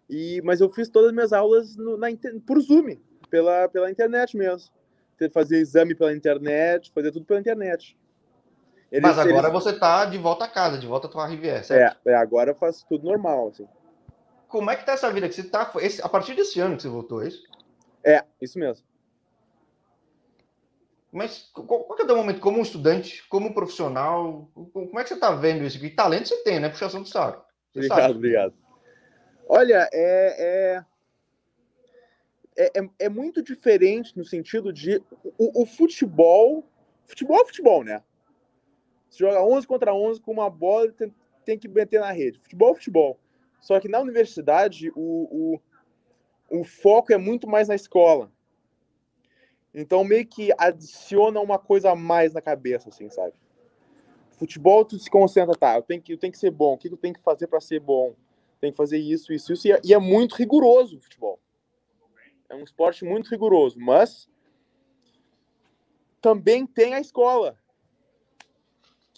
[0.09, 2.07] E, mas eu fiz todas as minhas aulas no, na,
[2.47, 2.97] por Zoom,
[3.29, 4.71] pela, pela internet mesmo.
[5.33, 7.99] Fazer exame pela internet, fazer tudo pela internet.
[8.91, 9.53] Eles, Mas agora eles...
[9.53, 12.09] você tá de volta a casa, de volta à tua Riviera, certo?
[12.09, 13.69] É, é, agora faz tudo normal, assim.
[14.49, 15.71] Como é que tá essa vida que você tá?
[15.77, 17.43] Esse, a partir desse ano que você voltou, é isso?
[18.03, 18.87] É, isso mesmo.
[21.13, 24.49] Mas qual, qual é o momento como estudante, como profissional?
[24.55, 25.79] Como é que você tá vendo isso?
[25.79, 26.71] Que talento você tem, né?
[26.71, 27.45] Puxação do saco.
[27.75, 28.15] Obrigado, sabe.
[28.15, 28.55] obrigado.
[29.47, 30.85] Olha, é,
[32.57, 35.03] é, é, é, é muito diferente no sentido de
[35.39, 36.65] o, o futebol.
[37.07, 38.03] Futebol é futebol, né?
[39.09, 42.39] Você joga 11 contra 11 com uma bola e tem, tem que meter na rede.
[42.39, 43.19] Futebol é futebol.
[43.61, 45.61] Só que na universidade, o,
[46.51, 48.31] o, o foco é muito mais na escola.
[49.75, 53.35] Então, meio que adiciona uma coisa a mais na cabeça, assim, sabe?
[54.39, 55.77] Futebol, tu se concentra, tá?
[55.77, 56.75] Eu tenho que, eu tenho que ser bom.
[56.75, 58.15] O que eu tenho que fazer para ser bom?
[58.61, 59.69] Tem que fazer isso, isso, isso.
[59.69, 61.39] E é, e é muito rigoroso o futebol.
[62.49, 64.29] É um esporte muito rigoroso, mas
[66.21, 67.59] também tem a escola,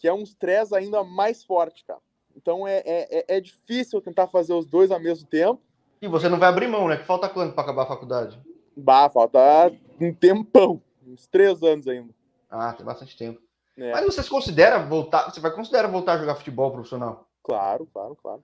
[0.00, 2.00] que é um estresse ainda mais forte, cara.
[2.34, 5.60] Então é, é, é, é difícil tentar fazer os dois ao mesmo tempo.
[6.00, 6.96] E você não vai abrir mão, né?
[6.96, 8.40] Que falta quanto para acabar a faculdade?
[8.74, 9.38] Bah, falta
[10.00, 12.14] um tempão, uns três anos ainda.
[12.48, 13.42] Ah, tem bastante tempo.
[13.76, 13.92] É.
[13.92, 15.30] Mas você considera voltar?
[15.30, 17.28] Você vai considerar voltar a jogar futebol profissional?
[17.42, 18.42] Claro, claro, claro.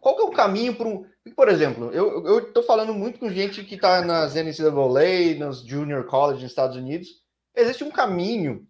[0.00, 1.06] Qual que é o caminho para um.
[1.36, 6.04] Por exemplo, eu, eu tô falando muito com gente que está nas NCAA, nos Junior
[6.06, 7.22] College nos Estados Unidos.
[7.54, 8.66] Existe um caminho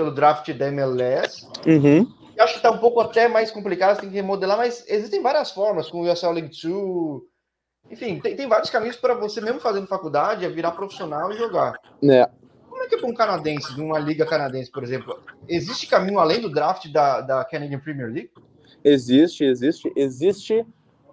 [0.00, 1.46] pelo draft da MLS.
[1.66, 2.10] Uhum.
[2.34, 5.22] Eu acho que está um pouco até mais complicado, você tem que remodelar, mas existem
[5.22, 7.22] várias formas, com o USL League 2.
[7.90, 11.74] Enfim, tem, tem vários caminhos para você, mesmo fazendo faculdade, é virar profissional e jogar.
[12.02, 12.30] É.
[12.66, 15.22] Como é que é para um canadense, de uma liga canadense, por exemplo?
[15.46, 18.30] Existe caminho além do draft da, da Canadian Premier League?
[18.82, 20.64] Existe, existe, existe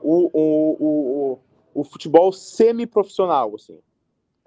[0.02, 1.40] o, o, o,
[1.74, 3.80] o futebol semi-profissional, assim.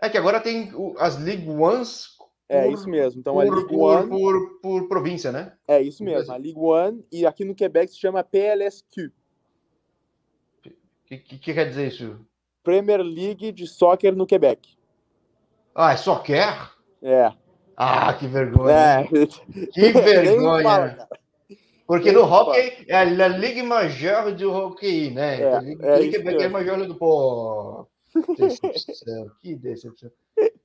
[0.01, 2.19] É que agora tem as League Ones.
[2.51, 3.21] É por, isso mesmo.
[3.21, 4.09] Então por, a League por.
[4.09, 5.53] Por, por, província, né?
[5.69, 6.33] É isso mesmo.
[6.33, 9.07] A League One e aqui no Quebec se chama PLSQ.
[9.07, 9.13] O
[11.05, 12.27] que, que, que, quer dizer isso?
[12.65, 14.77] Premier League de Soccer no Quebec.
[15.73, 16.73] Ah, é soccer?
[17.01, 17.33] É.
[17.77, 18.73] Ah, que vergonha.
[18.73, 19.05] É.
[19.73, 20.63] Que vergonha.
[20.65, 21.09] Fala,
[21.87, 25.41] porque no hockey é a Ligue Major do hockey, né?
[25.41, 27.87] É, Ligue, é Ligue é Major do pô.
[28.37, 30.11] Decepção, que decepção.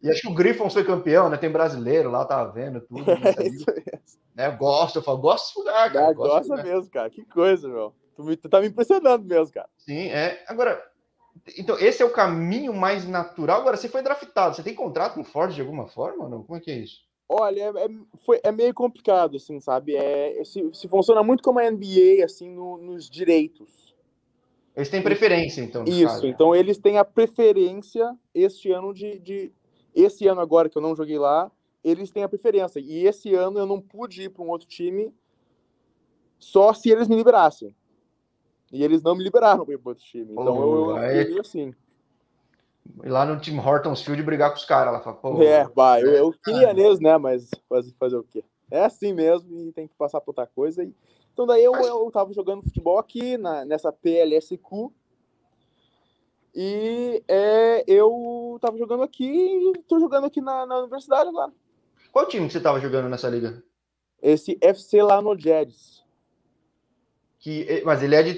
[0.02, 1.38] E acho que o Griffons foi campeão, né?
[1.38, 3.04] Tem brasileiro lá, tá vendo tudo.
[3.38, 4.26] É isso mesmo.
[4.36, 4.52] Né?
[4.52, 6.08] Gosto, eu falo, gosto desse lugar, cara.
[6.08, 7.10] Ah, gosta mesmo, cara.
[7.10, 7.94] Que coisa, meu.
[8.16, 9.70] Tu, me, tu tá me impressionando mesmo, cara.
[9.78, 10.44] Sim, é.
[10.48, 10.84] Agora,
[11.58, 13.62] então, esse é o caminho mais natural.
[13.62, 16.44] Agora, você foi draftado, você tem contrato com o Ford de alguma forma ou não?
[16.44, 17.06] Como é que é isso?
[17.28, 17.88] Olha, é, é,
[18.24, 19.96] foi, é meio complicado, assim, sabe?
[19.96, 23.95] É, se, se funciona muito como a NBA, assim, no, nos direitos.
[24.76, 25.84] Eles têm preferência, então.
[25.86, 26.28] Isso, caso.
[26.28, 29.52] então eles têm a preferência este ano de, de.
[29.94, 31.50] Esse ano agora que eu não joguei lá,
[31.84, 32.80] eles têm a preferência.
[32.80, 35.14] E esse ano eu não pude ir para um outro time
[36.38, 37.74] só se eles me liberassem.
[38.72, 40.34] E eles não me liberaram para ir para outro time.
[40.34, 41.74] Então oh, eu, eu fui assim
[43.04, 44.94] ir lá no Tim Hortons Field brigar com os caras.
[44.94, 47.18] Ela fala, Pô, é, vai, eu, eu queria mesmo, né?
[47.18, 48.44] Mas fazer, fazer o quê?
[48.70, 50.84] É assim mesmo e tem que passar por outra coisa.
[50.84, 50.94] E...
[51.36, 54.90] Então daí eu, eu tava jogando futebol aqui na, nessa PLSQ.
[56.56, 61.52] E é, eu tava jogando aqui e tô jogando aqui na, na universidade agora.
[62.12, 63.62] Qual time que você tava jogando nessa liga?
[64.22, 66.04] Esse FC lá no Jets.
[67.38, 68.36] Que, mas ele é de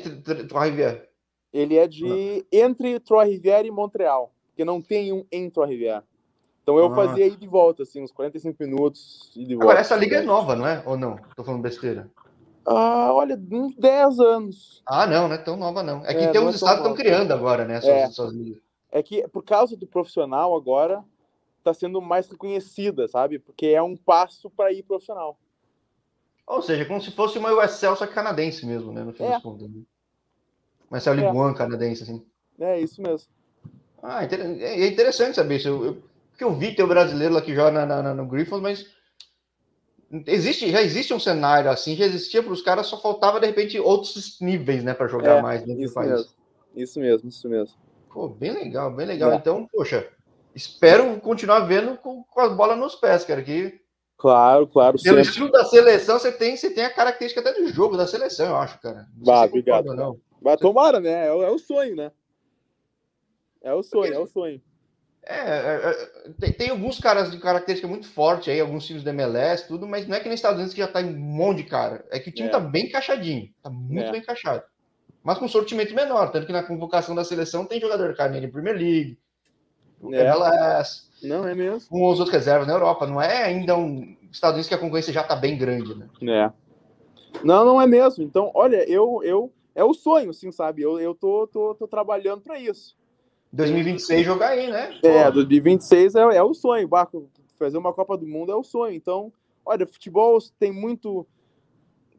[0.47, 1.07] Trois-Rivières?
[1.53, 6.03] Ele é de entre Trois-Rivières e Montreal porque não tem um em Torre Rivière.
[6.63, 6.95] Então eu ah.
[6.95, 9.65] fazia aí de volta, assim, uns 45 minutos e de volta.
[9.65, 10.81] Agora, essa liga é nova, não é?
[10.83, 11.15] Ou não?
[11.35, 12.09] Tô falando besteira.
[12.69, 14.83] Ah, olha, uns 10 anos.
[14.85, 16.05] Ah, não, não é tão nova, não.
[16.05, 17.79] É que é, tem uns é estados que estão criando agora, né?
[17.79, 18.07] Suas, é.
[18.09, 18.35] suas.
[18.91, 21.01] É que por causa do profissional agora
[21.59, 23.39] está sendo mais reconhecida, sabe?
[23.39, 25.37] Porque é um passo para ir profissional.
[26.45, 29.01] Ou seja, como se fosse uma USL só canadense mesmo, né?
[29.01, 29.31] No fim é.
[29.31, 29.69] das contas.
[29.69, 29.81] Né?
[30.89, 32.25] Mas é o One canadense, assim.
[32.59, 33.29] É isso mesmo.
[34.03, 35.69] Ah, é, é interessante saber isso.
[35.69, 38.96] Eu, eu, porque eu vi teu brasileiro lá que joga na, na, no Griffons, mas
[40.25, 43.79] existe, já existe um cenário assim, já existia para os caras, só faltava de repente
[43.79, 46.11] outros níveis, né, para jogar é, mais dentro isso do país.
[46.11, 46.31] Mesmo.
[46.75, 47.75] Isso mesmo, isso mesmo.
[48.13, 49.31] Pô, bem legal, bem legal.
[49.31, 49.35] É.
[49.35, 50.07] Então, poxa,
[50.55, 53.79] espero continuar vendo com, com as bolas nos pés, cara, que
[54.17, 54.97] Claro, claro.
[55.01, 58.47] Pelo estilo da seleção, você tem, você tem a característica até do jogo da seleção,
[58.47, 59.07] eu acho, cara.
[59.15, 59.95] Não bah, obrigado.
[59.95, 60.19] Não.
[60.41, 61.27] Bah, tomara, né?
[61.27, 62.11] É, é o sonho, né?
[63.61, 64.61] É o sonho, Porque, é o sonho.
[65.29, 69.11] É, é, é, tem, tem, alguns caras de característica muito forte aí, alguns times da
[69.11, 71.57] MLS, tudo, mas não é que nos Estados Unidos que já tá em um monte
[71.57, 72.05] de cara.
[72.09, 72.51] É que o time é.
[72.51, 74.11] tá bem encaixadinho, tá muito é.
[74.11, 74.63] bem encaixado.
[75.21, 78.77] Mas com sortimento menor, tanto que na convocação da seleção tem jogador carneiro em Premier
[78.77, 79.19] League,
[80.13, 80.21] é.
[80.21, 81.07] MLS.
[81.23, 81.89] Não, é mesmo.
[81.89, 83.05] Com os outros reservas na Europa.
[83.07, 86.07] Não é ainda um Estados Unidos que a concorrência já tá bem grande, né?
[86.21, 86.51] É.
[87.43, 88.23] Não, não é mesmo.
[88.23, 90.81] Então, olha, eu, eu é o sonho, assim, sabe?
[90.81, 92.95] Eu, eu tô, tô, tô trabalhando para isso.
[93.51, 94.97] 2026 jogar aí, né?
[95.03, 96.87] É, 2026 é, é o sonho.
[96.87, 98.93] Barco, fazer uma Copa do Mundo é o sonho.
[98.93, 99.31] Então,
[99.65, 101.25] olha, futebol tem muito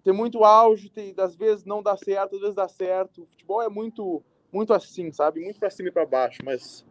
[0.04, 3.26] tem muito auge, tem, às vezes não dá certo, às vezes dá certo.
[3.30, 5.40] Futebol é muito muito assim, sabe?
[5.42, 6.84] Muito para cima e para baixo, mas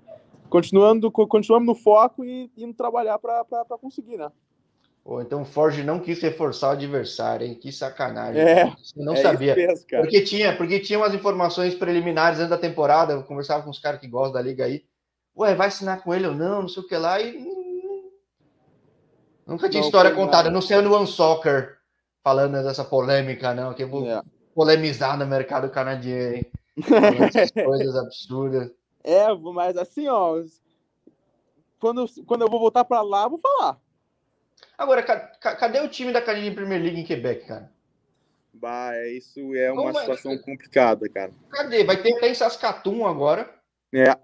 [0.50, 3.44] continuando, continuamos no foco e indo trabalhar para
[3.82, 4.32] conseguir, né?
[5.08, 7.56] Ou então o Forge não quis reforçar o adversário, hein?
[7.56, 8.42] Que sacanagem.
[8.42, 9.56] É, não é sabia.
[9.56, 13.14] Mesmo, porque tinha, porque tinha umas informações preliminares antes da temporada.
[13.14, 14.84] Eu conversava com os caras que gostam da liga aí.
[15.38, 16.64] Ué, vai assinar com ele ou não?
[16.64, 17.22] Não sei o que lá.
[17.22, 17.42] E
[19.48, 20.44] nunca tinha não, história contada.
[20.44, 20.52] Nada.
[20.52, 21.78] Não sei no One Soccer
[22.22, 23.74] falando dessa polêmica, não.
[23.74, 24.22] Que eu vou é.
[24.54, 26.52] polemizar no mercado canadiense.
[27.64, 28.70] coisas absurdas.
[29.06, 30.44] É, mas assim, ó.
[31.80, 33.80] Quando, quando eu vou voltar para lá, vou falar.
[34.78, 37.72] Agora, cadê o time da Canadian Premier League em Quebec, cara?
[38.54, 40.38] Bah, é, isso é uma Como situação é?
[40.38, 41.32] complicada, cara.
[41.50, 41.84] Cadê?
[41.84, 43.50] Vai ter até em Saskatoon agora.
[43.94, 44.16] É.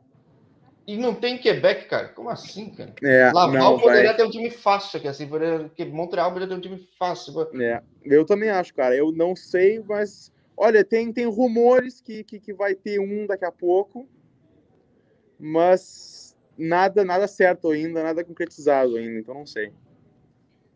[0.86, 2.10] E não tem Quebec, cara?
[2.10, 2.94] Como assim, cara?
[3.02, 4.18] É, Laval não, poderia vai...
[4.18, 7.34] ter um time fácil aqui, assim, porque Montreal poderia ter um time fácil.
[7.60, 8.96] É, eu também acho, cara.
[8.96, 13.46] Eu não sei, mas olha, tem, tem rumores que, que, que vai ter um daqui
[13.46, 14.08] a pouco,
[15.40, 19.72] mas nada nada certo ainda, nada concretizado ainda, então não sei.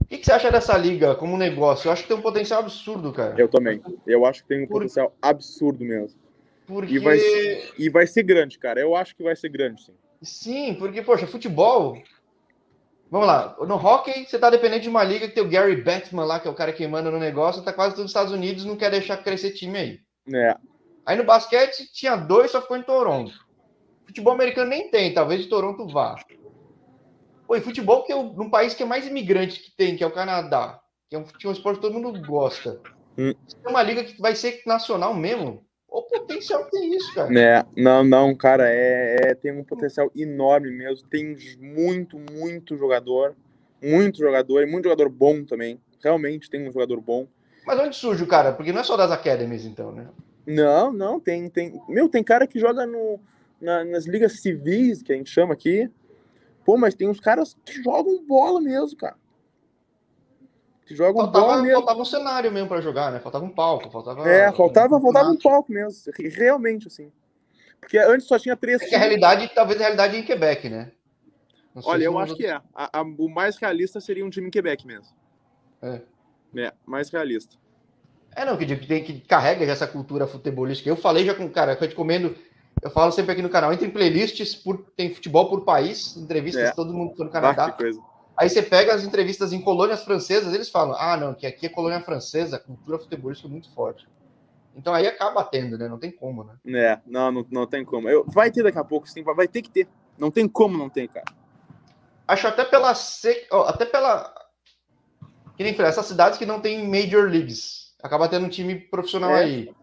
[0.08, 1.90] O que, que, você acha dessa liga como negócio?
[1.90, 3.36] Eu acho que tem um potencial absurdo, cara.
[3.38, 3.82] Eu também.
[4.06, 4.76] Eu acho que tem um Por...
[4.76, 6.18] potencial absurdo mesmo.
[6.66, 6.94] Porque...
[6.94, 7.18] E vai,
[7.78, 8.80] e vai ser grande, cara.
[8.80, 9.94] Eu acho que vai ser grande, sim.
[10.22, 12.02] Sim, porque, poxa, futebol.
[13.12, 13.58] Vamos lá.
[13.60, 16.48] No hockey, você tá dependente de uma liga que tem o Gary Bettman lá, que
[16.48, 18.90] é o cara que manda no negócio, tá quase todos os Estados Unidos não quer
[18.90, 20.00] deixar crescer time aí.
[20.34, 20.56] É.
[21.06, 23.34] Aí no basquete tinha dois, só ficou em Toronto.
[24.06, 26.16] Futebol americano nem tem, talvez de Toronto vá.
[27.48, 30.08] Pô, e futebol que é um país que é mais imigrante que tem, que é
[30.08, 30.80] o Canadá,
[31.10, 32.82] que é um, que é um esporte que todo mundo gosta.
[33.18, 33.34] Hum.
[33.66, 35.66] É uma liga que vai ser nacional mesmo.
[35.88, 37.40] O potencial tem isso, cara.
[37.40, 41.08] É, não, não, cara, é, é, tem um potencial enorme mesmo.
[41.08, 43.36] Tem muito, muito jogador.
[43.82, 45.80] Muito jogador, e muito jogador bom também.
[46.04, 47.28] Realmente tem um jogador bom.
[47.66, 48.52] Mas onde surge o cara?
[48.52, 50.08] Porque não é só das academies, então, né?
[50.46, 51.80] Não, não, tem, tem.
[51.88, 53.20] Meu, tem cara que joga no,
[53.62, 55.90] na, nas ligas civis, que a gente chama aqui.
[56.68, 59.16] Pô, mas tem uns caras que jogam bola mesmo, cara.
[60.86, 61.78] Que jogam faltava, bola mesmo.
[61.78, 63.22] Faltava um cenário mesmo para jogar, né?
[63.22, 64.30] Faltava um palco, faltava.
[64.30, 66.12] É, faltava, um, faltava um palco mesmo.
[66.18, 67.10] Realmente, assim.
[67.80, 68.82] Porque antes só tinha três.
[68.82, 70.92] É a realidade, talvez a realidade é em Quebec, né?
[71.86, 72.60] Olha, eu acho que é.
[72.76, 75.16] A, a, o mais realista seria um time em Quebec mesmo.
[75.82, 76.02] É.
[76.58, 77.56] É, mais realista.
[78.36, 80.90] É, não, que, que, que carrega essa cultura futebolística.
[80.90, 82.36] Eu falei já com o cara, eu te comendo
[82.82, 86.72] eu falo sempre aqui no canal, entre playlists, por, tem futebol por país, entrevistas é.
[86.72, 87.76] todo mundo no Canadá.
[88.38, 91.70] Aí você pega as entrevistas em colônias francesas, eles falam, ah, não, que aqui é
[91.70, 94.08] colônia francesa, a cultura futebolística é muito forte.
[94.76, 95.88] Então aí acaba tendo, né?
[95.88, 96.54] Não tem como, né?
[96.68, 98.08] É, não, não, não tem como.
[98.08, 99.88] Eu, vai ter daqui a pouco, sim, vai ter que ter.
[100.20, 101.26] Não tem como não tem, cara.
[102.28, 102.94] Acho até pela.
[103.52, 104.32] Oh, até pela.
[105.56, 107.96] Que nem essas cidades que não tem Major Leagues.
[108.04, 109.44] Acaba tendo um time profissional é.
[109.44, 109.76] aí.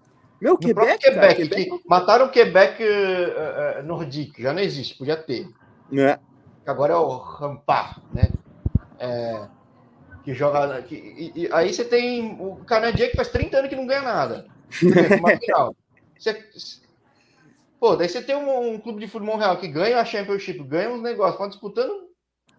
[0.45, 5.17] Meu, Quebec, Quebec, cara, Quebec, mataram o Quebec uh, uh, Nordique, já não existe, podia
[5.17, 5.49] ter.
[5.97, 6.19] É.
[6.67, 8.31] Agora é o Rampar, né?
[8.99, 9.49] É,
[10.23, 10.83] que joga.
[10.83, 14.03] Que, e, e, aí você tem o Canadien que faz 30 anos que não ganha
[14.03, 14.47] nada.
[16.15, 16.45] você,
[17.81, 20.91] pô, daí você tem um, um, clube de futebol real que ganha a Championship, ganha
[20.91, 22.11] uns negócios, estão disputando.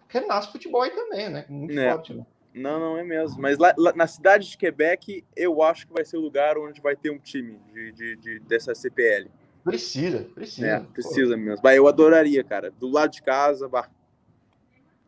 [0.09, 1.45] Que nasce futebol aí também, né?
[1.47, 1.91] Muito é.
[1.91, 2.25] forte, né?
[2.55, 3.41] Não, não é mesmo.
[3.41, 6.79] Mas lá, lá, na cidade de Quebec, eu acho que vai ser o lugar onde
[6.79, 9.29] vai ter um time de, de, de dessa CPL.
[9.61, 10.67] Precisa, precisa.
[10.67, 11.41] É, precisa pô.
[11.41, 11.61] mesmo.
[11.61, 12.71] Bah, eu adoraria, cara.
[12.71, 13.89] Do lado de casa, bah.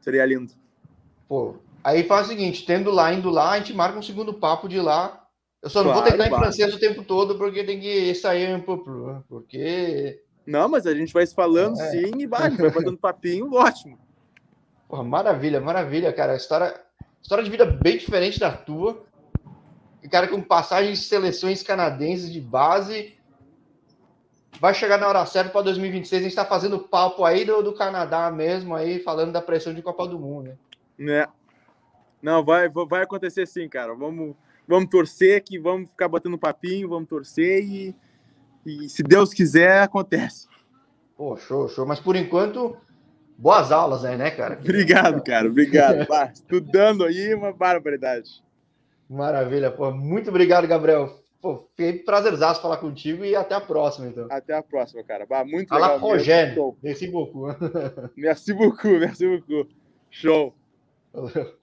[0.02, 0.52] Seria lindo.
[1.28, 4.68] Pô, aí faz o seguinte: tendo lá, indo lá, a gente marca um segundo papo
[4.68, 5.26] de lá.
[5.62, 8.54] Eu só não claro, vou tentar em francês o tempo todo, porque tem que sair
[8.54, 9.24] um pouco.
[9.30, 10.22] Porque.
[10.46, 11.92] Não, mas a gente vai se falando é.
[11.92, 13.98] sim e vai, vai fazendo papinho, ótimo.
[14.88, 16.34] Porra, maravilha, maravilha, cara.
[16.34, 16.87] A história
[17.28, 19.04] História de vida bem diferente da tua.
[20.02, 23.18] O cara com passagem de seleções canadenses de base.
[24.62, 26.22] Vai chegar na hora certa para 2026.
[26.22, 29.82] A gente está fazendo papo aí do, do Canadá mesmo, aí falando da pressão de
[29.82, 30.58] Copa do Mundo,
[30.98, 31.24] né?
[31.24, 31.28] É.
[32.22, 33.94] Não, vai, vai acontecer sim, cara.
[33.94, 34.34] Vamos,
[34.66, 37.96] vamos torcer que vamos ficar batendo papinho, vamos torcer e,
[38.66, 40.48] e se Deus quiser, acontece.
[41.18, 41.86] Pô, show, show.
[41.86, 42.78] Mas por enquanto,
[43.38, 44.58] Boas aulas aí, né, cara?
[44.60, 45.48] Obrigado, cara.
[45.48, 46.08] Obrigado.
[46.34, 48.44] estudando aí, uma barbaridade.
[49.10, 49.92] Maravilha, pô.
[49.92, 51.22] Muito obrigado, Gabriel.
[51.40, 54.28] Pô, fiquei prazerzaço falar contigo e até a próxima, então.
[54.30, 55.26] Até a próxima, cara.
[55.26, 56.00] Bah, muito Fala legal.
[56.00, 56.76] Rogério.
[56.82, 57.48] Merci beaucoup.
[58.18, 59.70] Merci beaucoup, merci beaucoup.
[60.10, 60.54] Show.
[61.14, 61.58] Valeu.